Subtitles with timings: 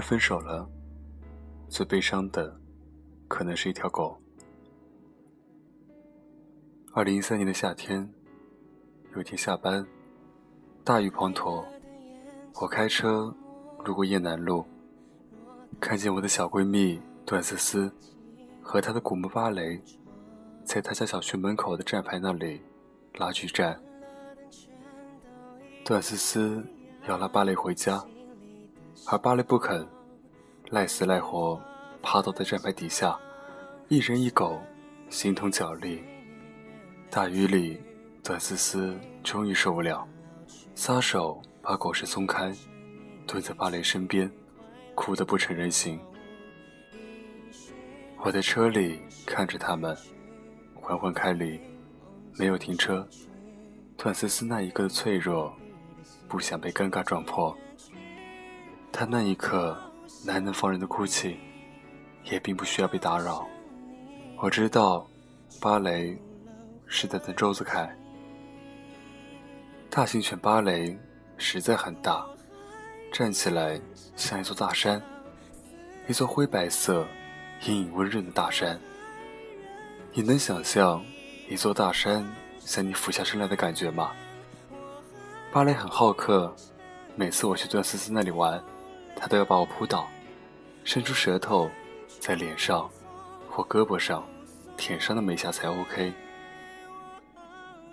[0.00, 0.68] 分手了，
[1.68, 2.58] 最悲伤的
[3.26, 4.16] 可能是一条狗。
[6.92, 8.08] 二零一三年的夏天，
[9.14, 9.86] 有一天下班，
[10.82, 11.64] 大雨滂沱，
[12.60, 13.32] 我开车
[13.84, 14.64] 路过雁南路，
[15.78, 17.92] 看见我的小闺蜜段思思
[18.60, 19.80] 和她的古墓芭蕾，
[20.64, 22.60] 在她家小区门口的站牌那里
[23.14, 23.80] 拉锯战。
[25.84, 26.66] 段思思
[27.06, 28.04] 要拉芭蕾回家，
[29.06, 29.86] 而芭蕾不肯，
[30.70, 31.60] 赖死赖活
[32.02, 33.18] 趴倒在站牌底下，
[33.88, 34.60] 一人一狗，
[35.08, 36.02] 形同脚力。
[37.10, 37.80] 大雨里，
[38.22, 40.06] 段思思终于受不了，
[40.74, 42.54] 撒手把狗绳松开，
[43.26, 44.30] 蹲在芭蕾身边，
[44.94, 45.98] 哭得不成人形。
[48.18, 49.96] 我在车里看着他们
[50.74, 51.58] 缓缓开离，
[52.36, 53.06] 没有停车。
[53.96, 55.52] 段思思那一刻的脆弱，
[56.28, 57.56] 不想被尴尬撞破。
[58.92, 59.76] 他那一刻
[60.24, 61.38] 难能放任的哭泣，
[62.24, 63.46] 也并不需要被打扰。
[64.40, 65.06] 我知道，
[65.60, 66.18] 芭蕾。
[66.90, 67.94] 是在等周子凯。
[69.90, 70.98] 大型犬芭蕾
[71.36, 72.26] 实在很大，
[73.12, 73.78] 站起来
[74.16, 74.98] 像一座大山，
[76.06, 77.06] 一座灰白色、
[77.66, 78.80] 阴影温润的大山。
[80.14, 81.04] 你能想象
[81.46, 82.26] 一座大山
[82.58, 84.12] 向你俯下身来的感觉吗？
[85.52, 86.56] 芭蕾很好客，
[87.16, 88.58] 每次我去段思思那里玩，
[89.20, 90.08] 他都要把我扑倒，
[90.84, 91.68] 伸出舌头
[92.20, 92.88] 在脸上
[93.50, 94.24] 或胳膊上
[94.76, 96.12] 舔上那么一下才 OK。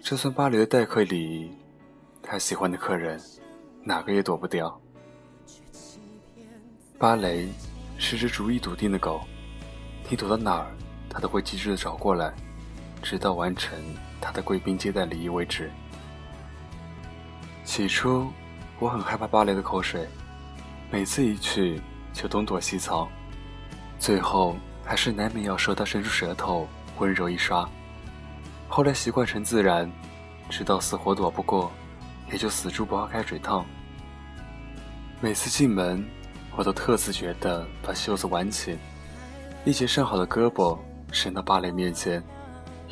[0.01, 1.51] 这算巴黎的待客礼仪，
[2.21, 3.19] 他喜欢的客人，
[3.83, 4.79] 哪个也躲不掉。
[6.99, 7.49] 芭蕾
[7.97, 9.21] 是只主意笃定的狗，
[10.07, 10.67] 你躲到哪儿，
[11.09, 12.31] 它都会机智的找过来，
[13.01, 13.77] 直到完成
[14.21, 15.71] 它的贵宾接待礼仪为止。
[17.63, 18.31] 起初，
[18.79, 20.07] 我很害怕芭蕾的口水，
[20.91, 21.81] 每次一去
[22.13, 23.07] 就东躲西藏，
[23.99, 26.67] 最后还是难免要受它伸出舌头
[26.99, 27.67] 温柔一刷。
[28.67, 29.91] 后来习惯成自然，
[30.49, 31.71] 直到死活躲不过，
[32.31, 33.65] 也就死猪不怕开水烫。
[35.21, 36.05] 每次进门，
[36.55, 38.77] 我都特自觉地把袖子挽起，
[39.65, 40.77] 一截上好的胳膊
[41.11, 42.23] 伸到芭蕾面前，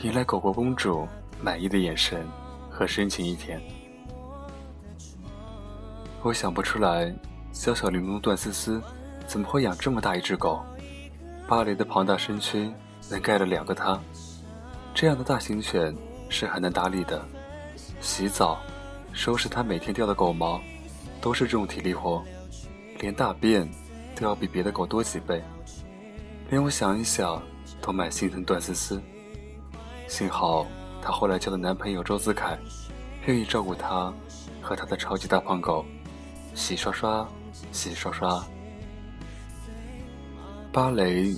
[0.02, 1.08] 迎来狗狗公主
[1.42, 2.28] 满意的眼神
[2.70, 3.62] 和深情一甜。
[6.22, 7.14] 我想不出来，
[7.54, 8.82] 小小玲珑段思思
[9.28, 10.60] 怎么会养这么大一只狗？
[11.48, 12.74] 巴黎的庞大身躯
[13.12, 13.98] 能盖了两个它。
[14.96, 15.96] 这样的大型犬
[16.30, 17.24] 是很难打理的，
[18.02, 18.60] 洗澡、
[19.14, 20.60] 收拾它每天掉的狗毛，
[21.22, 22.24] 都是这种体力活，
[23.00, 23.70] 连大便
[24.16, 25.42] 都要比别的狗多几倍，
[26.50, 27.42] 连我想一想
[27.82, 29.00] 都蛮心疼段思思。
[30.08, 30.66] 幸好
[31.04, 32.58] 她后来交的男朋友周子凯，
[33.28, 34.12] 愿意照顾她
[34.60, 35.86] 和她的超级大胖狗，
[36.56, 37.28] 洗刷刷，
[37.72, 38.44] 洗刷刷。
[40.72, 41.36] 芭蕾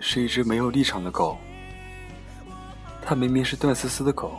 [0.00, 1.36] 是一只没有立场的狗。
[3.04, 4.38] 它明明是段思思的狗，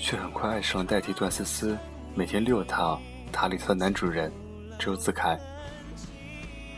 [0.00, 1.78] 却很快爱上了代替段思思
[2.14, 2.98] 每天遛它、
[3.30, 4.32] 打理它的男主人
[4.78, 5.38] 周子凯。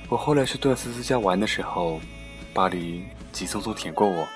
[0.08, 2.00] 我后来去段思思家玩的时候，
[2.54, 4.26] 巴黎急匆匆舔过我，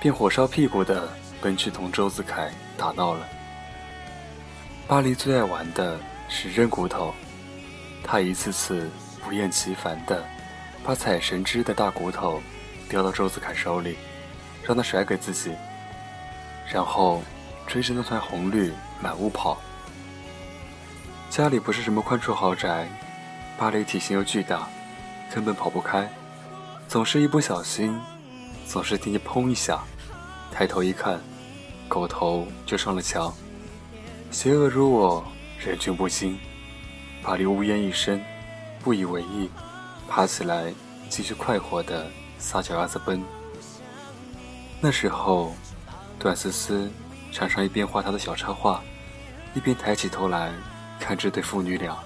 [0.00, 1.08] 便火烧屁股的
[1.40, 3.28] 奔去同周子凯打闹了。
[4.86, 7.14] 巴黎最爱玩的是扔骨头，
[8.06, 8.88] 他一次次
[9.24, 10.22] 不厌其烦的
[10.84, 12.40] 把采神芝的大骨头
[12.88, 13.96] 丢到周子凯手里，
[14.62, 15.52] 让他甩给自己。
[16.70, 17.22] 然后
[17.66, 19.58] 追着那团红绿满屋跑。
[21.30, 22.86] 家里不是什么宽绰豪宅，
[23.58, 24.68] 芭蕾体型又巨大，
[25.34, 26.08] 根本跑不开，
[26.86, 27.98] 总是一不小心，
[28.66, 29.82] 总是听见砰一下，
[30.52, 31.18] 抬头一看，
[31.88, 33.34] 狗头就上了墙。
[34.30, 35.24] 邪恶如我，
[35.58, 36.38] 人君不惊。
[37.24, 38.20] 巴黎呜咽一声，
[38.80, 39.48] 不以为意，
[40.06, 40.72] 爬起来
[41.08, 42.06] 继续快活的
[42.38, 43.20] 撒脚丫子奔。
[44.80, 45.52] 那时候。
[46.16, 46.88] 段思思
[47.32, 48.82] 常常一边画她的小插画，
[49.52, 50.52] 一边抬起头来
[50.98, 51.98] 看这对父女俩，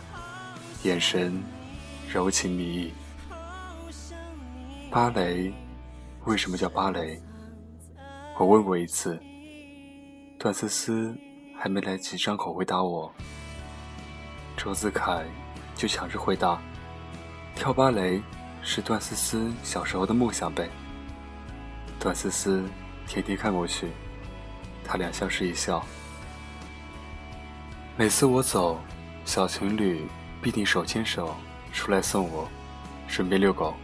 [0.82, 1.40] 眼神
[2.10, 2.92] 柔情蜜意。
[4.90, 5.52] 芭蕾
[6.24, 7.20] 为什么叫芭蕾？
[8.38, 9.16] 我问过一次，
[10.38, 11.14] 段思思
[11.56, 13.12] 还没来及张口回答我，
[14.58, 15.24] 周子凯
[15.74, 16.60] 就抢着回答：
[17.54, 18.20] 跳芭蕾
[18.60, 20.68] 是段思思小时候的梦想呗。
[21.98, 22.62] 段思思。
[23.10, 23.88] 天天看过去，
[24.84, 25.82] 他俩相视一笑。
[27.96, 28.78] 每次我走，
[29.24, 30.06] 小情侣
[30.42, 31.34] 必定手牵手
[31.72, 32.46] 出来送我，
[33.06, 33.74] 顺便遛狗。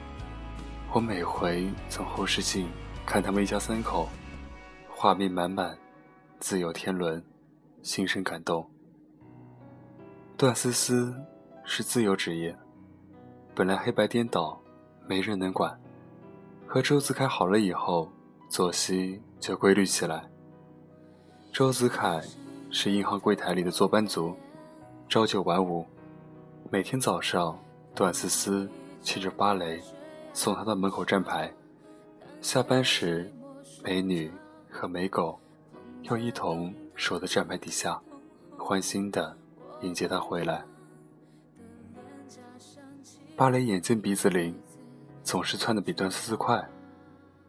[0.92, 2.68] 我每回从后视镜
[3.06, 4.10] 看他们一家三口，
[4.90, 5.74] 画面满满，
[6.38, 7.24] 自有天伦，
[7.82, 8.73] 心生感动。
[10.36, 11.14] 段思思
[11.64, 12.56] 是自由职业，
[13.54, 14.60] 本来黑白颠倒，
[15.06, 15.78] 没人能管。
[16.66, 18.10] 和周子凯好了以后，
[18.48, 20.28] 作息就规律起来。
[21.52, 22.20] 周子凯
[22.68, 24.34] 是银行柜台里的坐班族，
[25.08, 25.86] 朝九晚五，
[26.68, 27.56] 每天早上，
[27.94, 28.68] 段思思
[29.02, 29.80] 骑着芭蕾
[30.32, 31.48] 送他到门口站牌。
[32.40, 33.32] 下班时，
[33.84, 34.32] 美女
[34.68, 35.38] 和美狗
[36.02, 38.02] 要一同守在站牌底下，
[38.58, 39.36] 欢欣的
[39.80, 40.64] 迎接他回来。
[43.36, 44.54] 芭蕾眼尖鼻子灵，
[45.22, 46.62] 总是窜得比段思思快，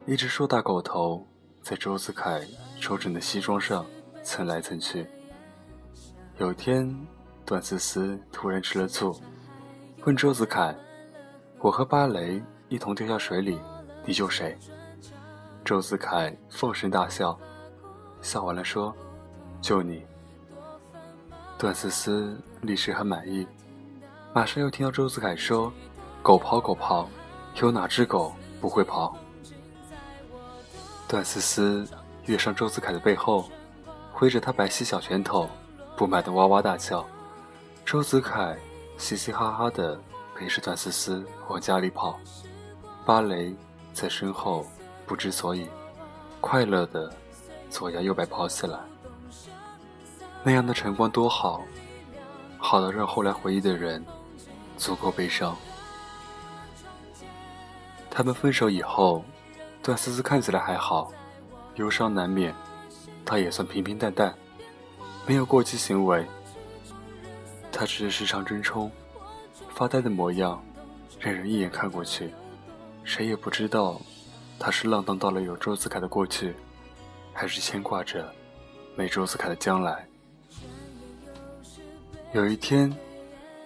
[0.06, 1.26] 一只硕大狗头
[1.62, 2.42] 在周子凯
[2.80, 3.86] 抽整的西装上。
[4.28, 5.06] 蹭来蹭去。
[6.40, 6.92] 有一天，
[7.46, 9.16] 段思思突然吃了醋，
[10.04, 10.76] 问周子凯
[11.62, 13.60] ：“我和芭蕾一同掉下水里，
[14.04, 14.58] 你救谁？”
[15.64, 17.40] 周子凯放声大笑，
[18.20, 18.92] 笑完了说
[19.62, 20.04] ：“救你。”
[21.66, 23.48] 段思思立时很满意，
[24.36, 25.74] 马上又听到周子凯说
[26.22, 27.10] ：“狗跑狗跑，
[27.56, 29.18] 有哪只狗不会跑？”
[31.10, 31.84] 段思思
[32.26, 33.50] 跃上周子凯的背后。
[34.14, 35.50] 挥着他白皙小拳头，
[35.98, 37.04] 不满的哇哇大叫。
[37.84, 38.56] 周子凯
[39.00, 40.00] 嘻嘻哈哈的
[40.36, 42.20] 陪着段思思往家里跑，
[43.08, 43.56] 芭蕾
[43.92, 44.64] 在身后
[45.08, 45.68] 不知所以，
[46.40, 47.12] 快乐的
[47.72, 48.78] 左摇右摆跑起来。
[50.48, 51.64] 那样的晨光多好，
[52.60, 54.06] 好到让后来回忆的人
[54.78, 55.58] 足够悲伤。
[58.12, 59.26] 他们分手以后，
[59.82, 61.12] 段思思看起来还好，
[61.78, 62.54] 忧伤难免。
[63.26, 64.36] 她也算平平淡淡，
[65.26, 66.24] 没有过激行为。
[67.72, 68.92] 他只是时常争冲，
[69.70, 70.64] 发呆的模样，
[71.20, 72.32] 让人一眼看过去，
[73.04, 74.00] 谁也不知道
[74.60, 76.56] 他是浪荡到了有周子凯的过去，
[77.34, 78.32] 还是牵挂着
[78.96, 80.08] 没周子凯的将来。
[82.36, 82.94] 有一天，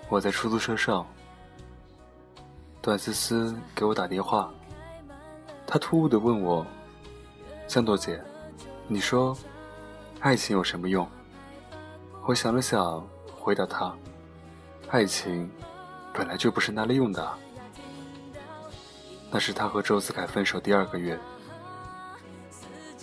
[0.10, 1.04] 我在出租车上，
[2.83, 4.54] 段思思给我打电话，
[5.66, 6.63] 她突兀地问我
[7.68, 8.21] ：“向朵姐。”
[8.88, 9.36] 你说，
[10.19, 11.10] 爱情有什么用？
[12.27, 13.04] 我想了想，
[13.39, 13.92] 回答她：
[14.89, 15.50] 爱情
[16.13, 17.27] 本来就不是拿来用的。
[19.31, 21.19] 那是他和周子凯分手第二个月。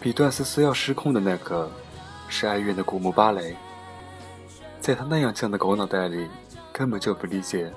[0.01, 1.69] 比段思思要失控的那个，
[2.29, 3.57] 是哀怨的古墓芭蕾。
[4.87, 6.29] 在他那样犟的狗脑袋里，
[6.73, 7.69] 根本就不理解，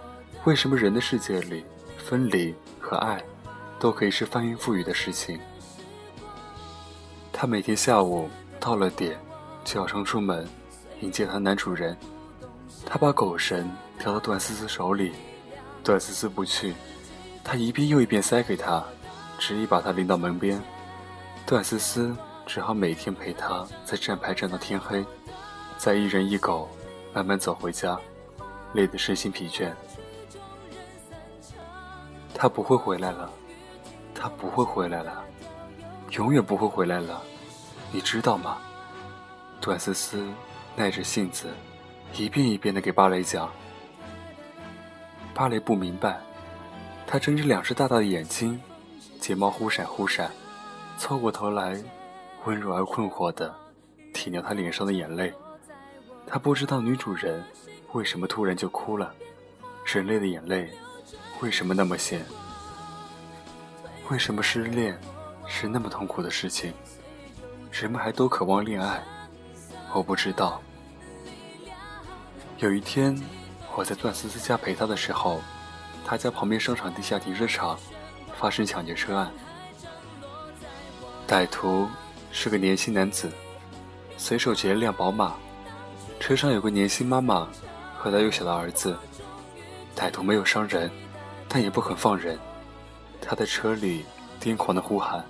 [0.44, 1.66] 为什么人的世界里，
[1.98, 3.20] 分离和爱，
[3.80, 5.40] 都可以是翻云覆雨的事情。
[7.34, 8.30] 他每天下午
[8.60, 9.20] 到了点，
[9.66, 10.48] 就要冲出门
[11.02, 11.98] 迎接他男主人。
[12.86, 13.68] 他把狗绳
[13.98, 15.14] 叼到段思思手里，
[15.84, 16.76] 段思思不去，
[17.44, 18.86] 他一遍又一遍塞给他，
[19.40, 20.62] 执意把他领到门边。
[21.44, 22.16] 段思思
[22.46, 25.04] 只好每天陪他在站牌站到天黑，
[25.76, 26.70] 再一人一狗
[27.14, 28.00] 慢慢走回家，
[28.74, 29.72] 累得身心疲倦。
[32.34, 33.30] 他不会回来了，
[34.14, 35.24] 他不会回来了。
[36.12, 37.22] 永远不会回来了，
[37.92, 38.58] 你知道吗？
[39.62, 40.28] 段思思
[40.76, 41.48] 耐着性子，
[42.16, 43.50] 一遍一遍的给芭蕾讲。
[45.34, 46.20] 芭蕾不明白，
[47.06, 48.60] 他睁着两只大大的眼睛，
[49.20, 50.32] 睫毛忽闪忽闪，
[50.98, 51.82] 凑过头来，
[52.46, 53.54] 温柔而困惑的
[54.14, 55.34] 体谅他脸上的眼泪。
[56.32, 57.44] 他不知道女主人
[57.94, 59.12] 为什么突然就哭了，
[59.84, 60.70] 人类的眼泪
[61.42, 62.24] 为什么那么咸？
[64.10, 64.96] 为什么失恋？
[65.48, 66.72] 是那么痛苦的事情，
[67.72, 69.04] 人们还都渴望恋爱。
[69.92, 70.62] 我不知道。
[72.60, 73.20] 有一天，
[73.76, 75.42] 我在段思思家陪她的时候，
[76.06, 77.80] 她家旁边商场地下停车场
[78.38, 79.32] 发生抢劫车案。
[81.28, 81.88] 歹徒
[82.32, 83.32] 是个年轻男子，
[84.16, 85.36] 随手劫了辆宝马，
[86.20, 87.48] 车上有个年轻妈妈
[87.98, 88.96] 和她幼小的儿子。
[89.96, 90.90] 歹徒没有伤人，
[91.48, 92.38] 但也不肯放人。
[93.22, 94.06] 他在车里
[94.40, 95.26] 癫狂的呼喊。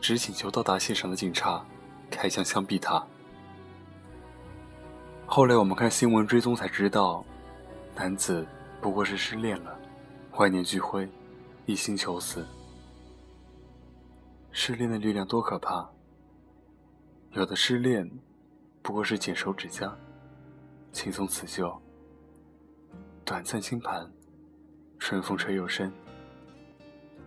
[0.00, 1.64] 只请求到达现场的警察
[2.10, 3.02] 开枪枪毙他。
[5.24, 7.24] 后来我们看新闻追踪才知道，
[7.94, 8.46] 男子
[8.82, 9.74] 不过是失恋了，
[10.32, 11.08] 万念俱灰，
[11.64, 12.46] 一心求死。
[14.52, 15.88] 失恋的力量多可怕！
[17.32, 18.10] 有的失恋
[18.82, 19.96] 不过是剪手指甲，
[20.94, 21.76] 轻松辞旧，
[23.24, 24.08] 短暂轻盘，
[24.96, 25.90] 春风吹又生；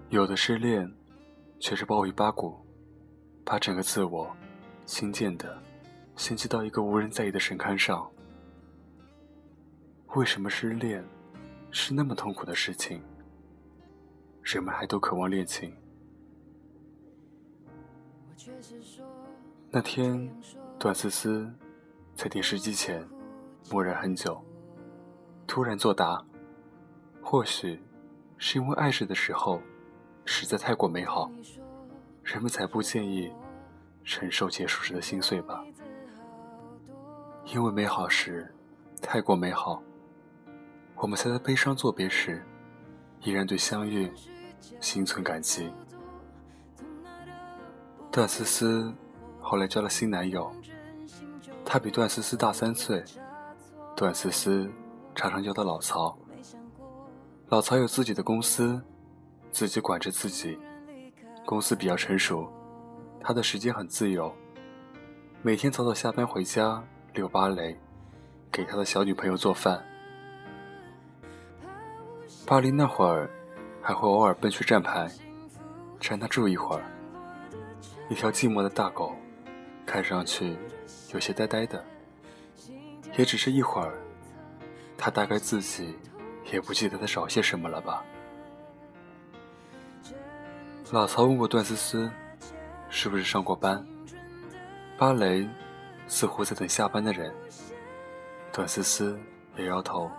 [0.10, 0.90] 有的失恋
[1.60, 2.58] 却是暴雨八股。
[3.44, 4.36] 把整个自我，
[4.86, 5.62] 新建的
[6.16, 8.10] 献祭到一个无人在意的神龛上。
[10.16, 11.04] 为什么失恋
[11.72, 13.02] 是那么痛苦的事情？
[14.44, 15.74] 人们还都渴望恋情。
[19.70, 20.30] 那天，
[20.80, 21.50] 段思思
[22.16, 23.08] 在电视机前
[23.70, 24.42] 默然很久，
[25.46, 26.24] 突然作答
[27.22, 27.82] ：“或许
[28.38, 29.62] 是因为爱着的时候
[30.24, 31.30] 实在太过美好，
[32.24, 33.30] 人们才不介意
[34.06, 35.66] 承受结束时的心碎吧？
[37.46, 38.54] 因为美好时
[39.02, 39.84] 太过美好，
[40.96, 42.42] 我们才在悲伤作别时，
[43.22, 44.10] 依然对相遇
[44.80, 45.74] 心存感激。
[48.10, 48.94] 段思思
[49.42, 50.50] 后来交了新男友，
[51.66, 53.04] 他比段思思大三岁。
[53.98, 54.72] 段思思
[55.16, 56.16] 常常叫他老曹。
[57.50, 58.80] 老曹有自己的公司，
[59.50, 60.56] 自己管着自己，
[61.44, 62.48] 公司比较成熟，
[63.20, 64.32] 他的时间很自由，
[65.42, 66.84] 每天早早下班回家
[67.16, 67.76] 遛芭蕾，
[68.52, 69.84] 给他的小女朋友做饭。
[72.46, 73.28] 巴黎那会儿，
[73.82, 75.10] 还会偶尔奔去站牌，
[76.00, 76.84] 缠他住一会儿。
[78.10, 79.16] 一条寂寞的大狗，
[79.88, 80.56] 看上去
[81.16, 81.84] 有些呆呆的。
[83.18, 84.00] 也只是一会儿，
[84.98, 85.96] 他大概自己
[86.52, 88.06] 也不记得他少些什么了吧。
[90.92, 92.10] 老曹问过段思思，
[92.90, 93.86] 是不是上过班？
[94.98, 95.50] 芭蕾
[96.08, 97.34] 似乎在等下班的人。
[98.54, 99.20] 段思思
[99.58, 100.10] 摇摇头。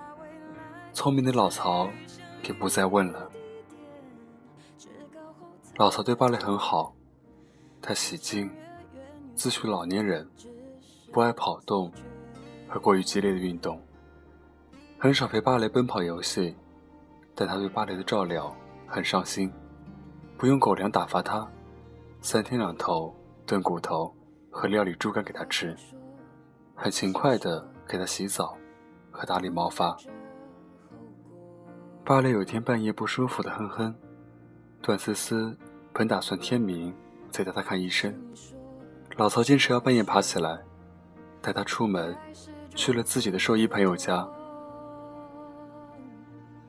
[0.92, 1.88] 聪明的老曹
[2.42, 3.30] 便不再问了。
[5.76, 6.94] 老曹对芭蕾很好，
[7.80, 8.50] 他喜静，
[9.36, 10.28] 自诩老年人，
[11.12, 11.92] 不爱跑动。
[12.68, 13.80] 和过于激烈的运动，
[14.98, 16.54] 很少陪芭蕾奔跑游戏，
[17.34, 18.54] 但他对芭蕾的照料
[18.86, 19.50] 很上心，
[20.36, 21.48] 不用狗粮打发他，
[22.20, 23.14] 三天两头
[23.46, 24.14] 炖骨头
[24.50, 25.74] 和料理猪肝给他吃，
[26.74, 28.56] 很勤快的给他洗澡
[29.10, 29.96] 和打理毛发。
[32.04, 33.94] 芭蕾有天半夜不舒服的哼哼，
[34.82, 35.56] 段思思
[35.92, 36.94] 本打算天明
[37.30, 38.14] 再带他看医生，
[39.16, 40.58] 老曹坚持要半夜爬起来
[41.40, 42.16] 带他出门。
[42.78, 44.24] 去了自己的兽医朋友家，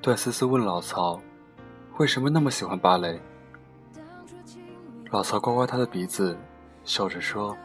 [0.01, 1.21] 段思思问老曹
[1.99, 3.21] ：“为什么那么喜欢芭蕾？”
[5.11, 6.35] 老曹刮刮他的鼻子，
[6.83, 7.55] 笑着说：“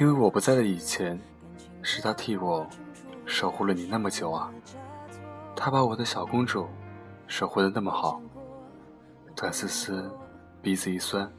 [0.00, 1.16] 因为我不在的以前，
[1.80, 2.66] 是他替我
[3.24, 4.50] 守护了你那么久啊，
[5.54, 6.66] 他把我的小公主
[7.28, 8.20] 守护的那么好。”
[9.36, 10.10] 段思思
[10.60, 11.32] 鼻子一酸，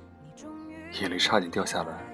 [1.02, 2.09] 眼泪差点掉下来。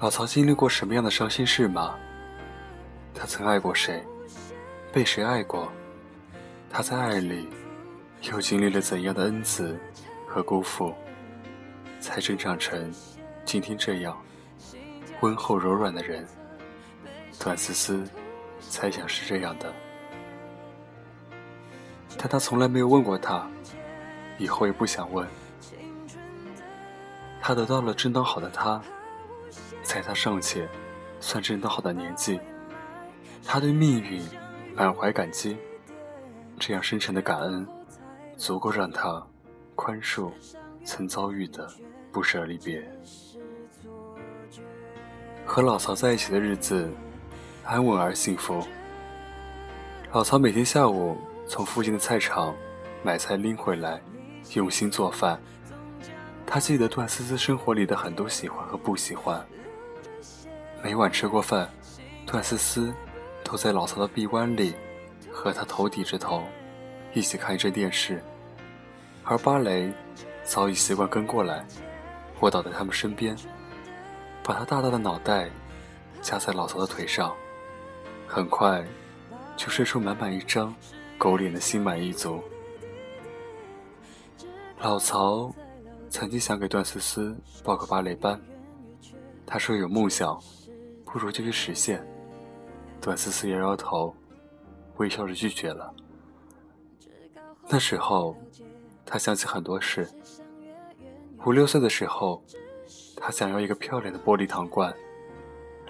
[0.00, 1.98] 老曹经历过什么样的伤心事吗？
[3.12, 4.00] 他曾爱过谁？
[4.92, 5.72] 被谁爱过？
[6.70, 7.48] 他在爱里
[8.22, 9.76] 又经历了怎样的恩赐
[10.24, 10.94] 和辜负，
[11.98, 12.94] 才成长成
[13.44, 14.16] 今天这样
[15.20, 16.24] 温厚柔软的人？
[17.40, 18.08] 段思思
[18.60, 19.74] 猜想是这样的，
[22.16, 23.44] 但他从来没有问过他，
[24.38, 25.26] 以后也不想问。
[27.40, 28.80] 他得到了正当好的他。
[29.82, 30.68] 在他尚且
[31.20, 32.40] 算正当好的年纪，
[33.44, 34.22] 他对命运
[34.74, 35.56] 满怀感激。
[36.58, 37.66] 这样深沉的感恩，
[38.36, 39.24] 足够让他
[39.74, 40.32] 宽恕
[40.84, 41.68] 曾遭遇的
[42.10, 42.82] 不舍离别。
[45.46, 46.90] 和老曹在一起的日子
[47.64, 48.62] 安稳而幸福。
[50.12, 52.54] 老曹每天下午从附近的菜场
[53.02, 54.00] 买菜拎回来，
[54.54, 55.40] 用心做饭。
[56.50, 59.46] 他记得段思思生活里的很多喜欢和不喜欢。
[60.82, 61.68] 每晚吃过饭，
[62.24, 62.92] 段思思
[63.44, 64.74] 都在老曹的臂弯里，
[65.30, 66.42] 和他头抵着头，
[67.12, 68.22] 一起看一阵电视。
[69.24, 69.92] 而芭蕾
[70.42, 71.62] 早已习惯跟过来，
[72.40, 73.36] 卧倒在他们身边，
[74.42, 75.50] 把他大大的脑袋
[76.22, 77.36] 夹在老曹的腿上，
[78.26, 78.82] 很快
[79.54, 80.74] 就睡出满满一张
[81.18, 82.42] 狗脸的心满意足。
[84.80, 85.54] 老曹
[86.10, 88.40] 曾经想给段思思报个芭蕾班，
[89.46, 90.38] 他说有梦想。
[91.10, 92.06] 不如就去实现。
[93.00, 94.14] 段思思摇摇头，
[94.98, 95.90] 微笑着拒绝了。
[97.66, 98.36] 那时候，
[99.06, 100.06] 他想起很多事。
[101.46, 102.42] 五六岁的时候，
[103.16, 104.94] 他想要一个漂亮的玻璃糖罐，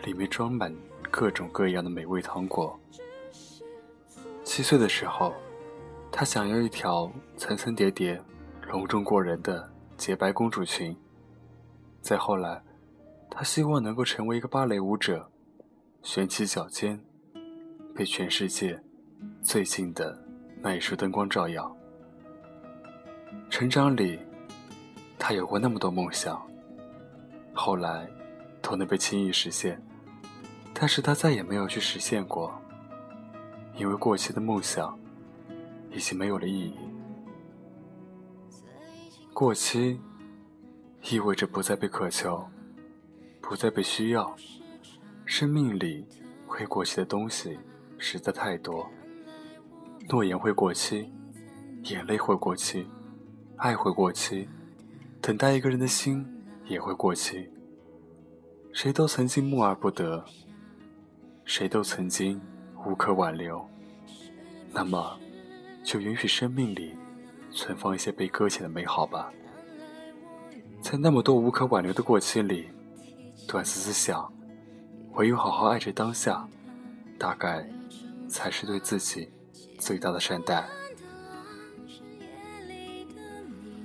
[0.04, 0.72] 里面装满
[1.10, 2.78] 各种各样的美味糖果。
[4.44, 5.34] 七岁的时候，
[6.12, 8.22] 他想要一条层层叠叠、
[8.68, 10.96] 隆重过人的洁白公主裙。
[12.00, 12.62] 再后来，
[13.28, 15.28] 他希望能够成为一个芭蕾舞者，
[16.02, 16.98] 悬起脚尖，
[17.94, 18.80] 被全世界
[19.42, 20.16] 最近的
[20.62, 21.76] 那一束灯光照耀。
[23.50, 24.18] 成长里，
[25.18, 26.40] 他有过那么多梦想，
[27.52, 28.08] 后来
[28.62, 29.82] 都能被轻易实现，
[30.72, 32.54] 但是他再也没有去实现过，
[33.76, 34.96] 因为过期的梦想
[35.90, 36.76] 已经没有了意义。
[39.38, 40.00] 过期
[41.12, 42.44] 意味着不再被渴求。
[43.40, 44.34] 不再被需要，
[45.24, 46.04] 生命里
[46.44, 47.56] 会过期的东西
[47.98, 48.90] 实在太多，
[50.08, 51.12] 诺言会过期，
[51.84, 52.84] 眼泪会过期，
[53.58, 54.48] 爱会过期，
[55.20, 56.26] 等待一个人的心
[56.66, 57.48] 也会过期。
[58.72, 60.24] 谁都曾经慕而不得，
[61.44, 62.40] 谁都曾经
[62.84, 63.64] 无可挽留。
[64.72, 65.16] 那么，
[65.84, 66.96] 就允许生命里
[67.58, 69.32] 存放一些被搁浅的美好吧。
[70.80, 72.68] 在那么多无可挽留的过期里，
[73.48, 74.32] 段思思想，
[75.14, 76.46] 唯有好好爱着当下，
[77.18, 77.68] 大概
[78.28, 79.28] 才是对自己。
[79.78, 80.66] 最大的善待，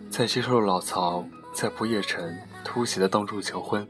[0.10, 3.88] 在接受了老曹在不夜城突袭的当众求婚，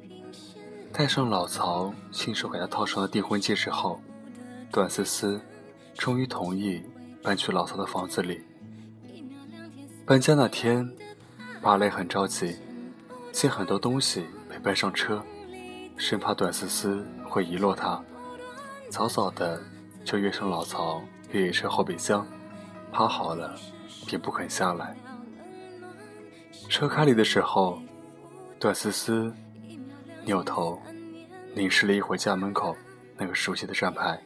[0.91, 4.01] 戴上老曹亲手给他套上的订婚戒指后，
[4.69, 5.39] 段思思
[5.93, 6.83] 终于同意
[7.21, 8.43] 搬去老曹的房子里。
[10.05, 10.85] 搬家那天，
[11.61, 12.57] 芭蕾很着急，
[13.31, 15.23] 见很多东西没搬上车，
[15.95, 18.03] 生怕段思思会遗落他，
[18.89, 19.61] 早早的
[20.03, 21.01] 就约上老曹。
[21.31, 22.27] 越野车后备箱，
[22.91, 23.55] 趴好了，
[24.05, 24.95] 便不肯下来。
[26.69, 27.81] 车开离的时候，
[28.59, 29.33] 段思思
[30.25, 30.79] 扭头
[31.55, 32.75] 凝视了一会家门口
[33.17, 34.21] 那个熟悉的站牌。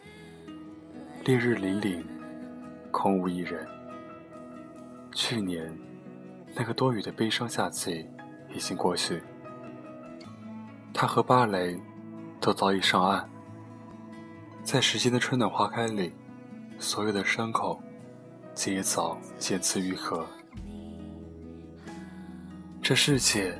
[1.23, 2.03] 烈日凛凛，
[2.91, 3.65] 空无一人。
[5.19, 5.75] 去年
[6.55, 8.07] 那个多雨的悲伤夏季
[8.53, 9.19] 已经过去，
[10.93, 11.75] 他和芭蕾
[12.39, 13.27] 都早已上岸，
[14.63, 16.13] 在时间的春暖花开里。
[16.77, 17.81] 所有的伤口，
[18.53, 20.23] 皆早渐次愈合。
[22.79, 23.57] 这世界，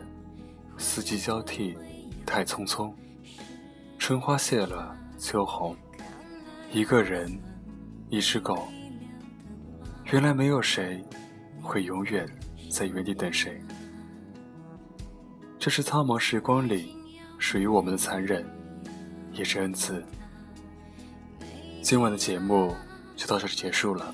[0.78, 1.76] 四季交替，
[2.24, 2.94] 太匆匆。
[3.98, 5.76] 春花谢了，秋红。
[6.72, 7.36] 一个人，
[8.12, 8.68] 一只狗。
[10.12, 11.04] 原来没有谁，
[11.62, 12.28] 会永远
[12.70, 13.62] 在原地等谁。
[15.60, 16.96] 这是苍茫时光里，
[17.38, 18.46] 属于我们的残忍，
[19.34, 20.04] 也是恩赐。
[21.82, 22.76] 今晚的节目。
[23.18, 24.14] 就到这里结束了，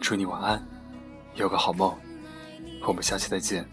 [0.00, 0.66] 祝你晚安，
[1.34, 1.94] 有个好梦，
[2.88, 3.68] 我们下期再见。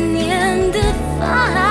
[0.00, 0.80] 年的
[1.18, 1.69] 发